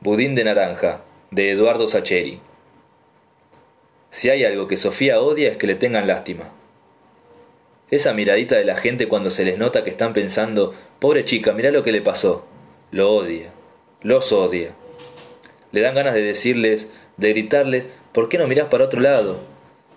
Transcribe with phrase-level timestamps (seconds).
[0.00, 1.00] Budín de naranja,
[1.32, 2.40] de Eduardo Sacheri.
[4.12, 6.52] Si hay algo que Sofía odia es que le tengan lástima.
[7.90, 11.72] Esa miradita de la gente cuando se les nota que están pensando, pobre chica, mirá
[11.72, 12.46] lo que le pasó.
[12.92, 13.50] Lo odia,
[14.00, 14.70] los odia.
[15.72, 19.40] Le dan ganas de decirles, de gritarles, ¿por qué no mirás para otro lado?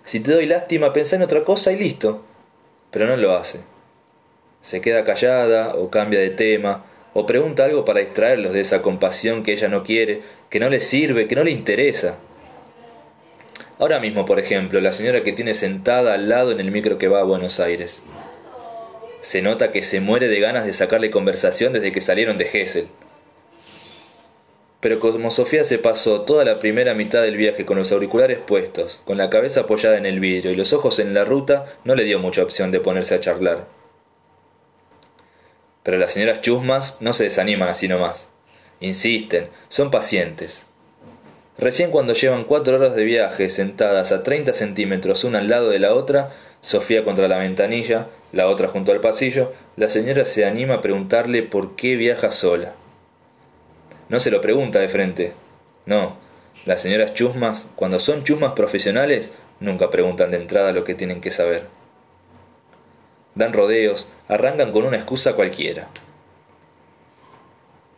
[0.02, 2.24] Si te doy lástima, pensá en otra cosa y listo.
[2.90, 3.60] Pero no lo hace.
[4.62, 9.42] Se queda callada o cambia de tema o pregunta algo para distraerlos de esa compasión
[9.42, 12.18] que ella no quiere, que no le sirve, que no le interesa.
[13.78, 17.08] Ahora mismo, por ejemplo, la señora que tiene sentada al lado en el micro que
[17.08, 18.02] va a Buenos Aires.
[19.20, 22.88] Se nota que se muere de ganas de sacarle conversación desde que salieron de Gessel.
[24.80, 29.00] Pero como Sofía se pasó toda la primera mitad del viaje con los auriculares puestos,
[29.04, 32.02] con la cabeza apoyada en el vidrio y los ojos en la ruta, no le
[32.02, 33.81] dio mucha opción de ponerse a charlar.
[35.82, 38.28] Pero las señoras chusmas no se desaniman así nomás.
[38.80, 40.62] Insisten, son pacientes.
[41.58, 45.78] Recién cuando llevan cuatro horas de viaje sentadas a 30 centímetros una al lado de
[45.78, 50.74] la otra, Sofía contra la ventanilla, la otra junto al pasillo, la señora se anima
[50.74, 52.74] a preguntarle por qué viaja sola.
[54.08, 55.32] No se lo pregunta de frente.
[55.86, 56.16] No,
[56.64, 61.32] las señoras chusmas, cuando son chusmas profesionales, nunca preguntan de entrada lo que tienen que
[61.32, 61.81] saber
[63.34, 65.88] dan rodeos, arrancan con una excusa cualquiera.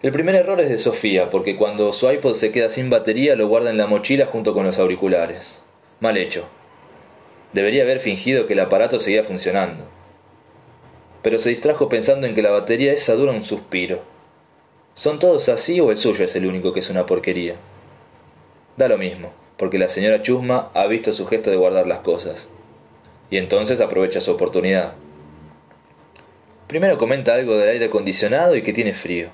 [0.03, 3.49] El primer error es de Sofía, porque cuando su iPod se queda sin batería lo
[3.49, 5.59] guarda en la mochila junto con los auriculares.
[6.01, 6.45] Mal hecho.
[7.55, 9.85] Debería haber fingido que el aparato seguía funcionando.
[11.23, 14.03] Pero se distrajo pensando en que la batería esa dura un suspiro.
[14.95, 17.55] ¿Son todos así o el suyo es el único que es una porquería?
[18.77, 22.47] Da lo mismo, porque la señora Chusma ha visto su gesto de guardar las cosas.
[23.31, 24.97] Y entonces aprovecha su oportunidad.
[26.67, 29.31] Primero comenta algo del aire acondicionado y que tiene frío.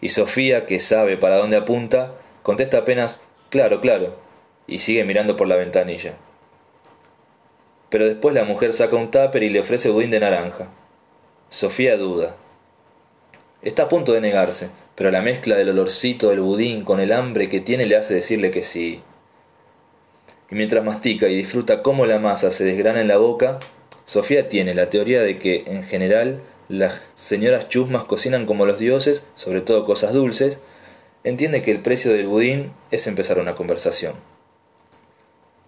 [0.00, 4.16] Y Sofía, que sabe para dónde apunta, contesta apenas claro, claro,
[4.66, 6.14] y sigue mirando por la ventanilla.
[7.88, 10.68] Pero después la mujer saca un tupper y le ofrece budín de naranja.
[11.50, 12.36] Sofía duda.
[13.60, 17.48] Está a punto de negarse, pero la mezcla del olorcito del budín con el hambre
[17.48, 19.02] que tiene le hace decirle que sí.
[20.50, 23.60] Y mientras mastica y disfruta cómo la masa se desgrana en la boca,
[24.04, 29.24] Sofía tiene la teoría de que, en general, las señoras chusmas cocinan como los dioses,
[29.36, 30.58] sobre todo cosas dulces,
[31.24, 34.14] entiende que el precio del budín es empezar una conversación.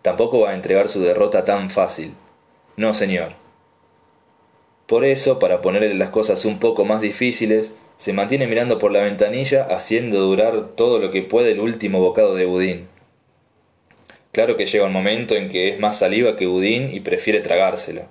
[0.03, 2.13] Tampoco va a entregar su derrota tan fácil.
[2.77, 3.33] No, señor.
[4.87, 9.03] Por eso, para ponerle las cosas un poco más difíciles, se mantiene mirando por la
[9.03, 12.89] ventanilla haciendo durar todo lo que puede el último bocado de budín.
[14.33, 18.03] Claro que llega un momento en que es más saliva que budín y prefiere tragárselo.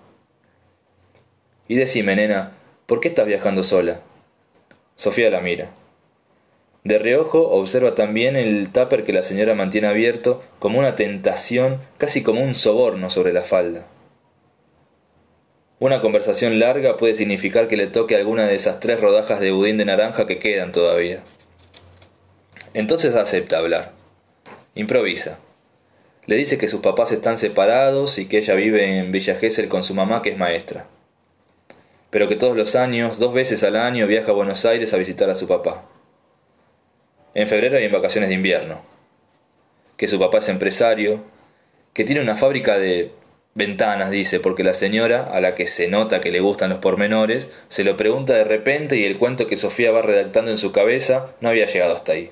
[1.67, 2.51] Y decime, nena,
[2.85, 4.01] ¿por qué estás viajando sola?
[4.97, 5.71] Sofía la mira.
[6.83, 12.21] De reojo observa también el tupper que la señora mantiene abierto como una tentación, casi
[12.21, 13.87] como un soborno sobre la falda.
[15.79, 19.77] Una conversación larga puede significar que le toque alguna de esas tres rodajas de budín
[19.77, 21.21] de naranja que quedan todavía.
[22.73, 23.93] Entonces acepta hablar.
[24.75, 25.39] Improvisa.
[26.25, 29.85] Le dice que sus papás están separados y que ella vive en Villa Gesell con
[29.85, 30.87] su mamá que es maestra
[32.13, 35.31] pero que todos los años, dos veces al año, viaja a Buenos Aires a visitar
[35.31, 35.85] a su papá.
[37.33, 38.83] En febrero y en vacaciones de invierno.
[39.97, 41.23] Que su papá es empresario,
[41.91, 43.13] que tiene una fábrica de
[43.55, 47.51] ventanas, dice, porque la señora, a la que se nota que le gustan los pormenores,
[47.67, 51.33] se lo pregunta de repente y el cuento que Sofía va redactando en su cabeza
[51.41, 52.29] no había llegado hasta ahí.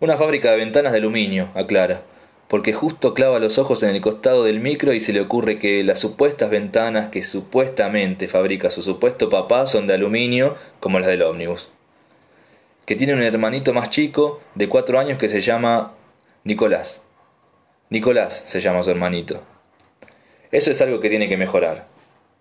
[0.00, 2.02] Una fábrica de ventanas de aluminio, aclara,
[2.48, 5.84] porque justo clava los ojos en el costado del micro y se le ocurre que
[5.84, 11.22] las supuestas ventanas que supuestamente fabrica su supuesto papá son de aluminio como las del
[11.22, 11.70] ómnibus.
[12.86, 15.92] Que tiene un hermanito más chico de cuatro años que se llama
[16.44, 17.02] Nicolás.
[17.90, 19.42] Nicolás se llama su hermanito.
[20.50, 21.86] Eso es algo que tiene que mejorar.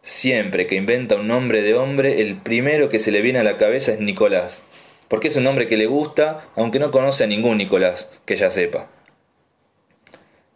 [0.02, 3.58] Siempre que inventa un nombre de hombre, el primero que se le viene a la
[3.58, 4.62] cabeza es Nicolás,
[5.10, 8.50] porque es un nombre que le gusta, aunque no conoce a ningún Nicolás, que ya
[8.50, 8.88] sepa.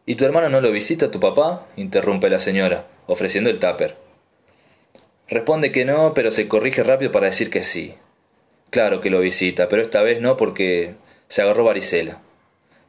[0.05, 1.67] ¿Y tu hermano no lo visita tu papá?
[1.75, 3.95] interrumpe la señora, ofreciendo el tupper.
[5.27, 7.95] Responde que no, pero se corrige rápido para decir que sí.
[8.71, 10.95] Claro que lo visita, pero esta vez no porque
[11.27, 12.19] se agarró varicela.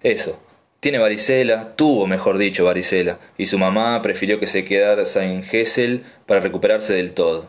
[0.02, 0.40] Eso,
[0.80, 6.04] tiene varicela, tuvo mejor dicho varicela, y su mamá prefirió que se quedara en Gessel
[6.26, 7.46] para recuperarse del todo.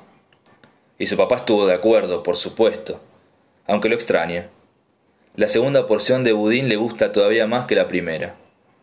[0.99, 3.01] Y su papá estuvo de acuerdo, por supuesto,
[3.65, 4.47] aunque lo extrañe.
[5.35, 8.35] La segunda porción de budín le gusta todavía más que la primera.